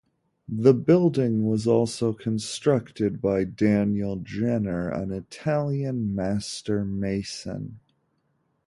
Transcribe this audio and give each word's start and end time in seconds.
The 0.49 0.73
building 0.73 1.45
was 1.45 1.67
also 1.67 2.11
constructed 2.11 3.21
by 3.21 3.43
Daniel 3.43 4.15
Jenner, 4.15 4.89
an 4.89 5.11
Italian 5.11 6.15
master 6.15 6.83
mason. 6.83 7.79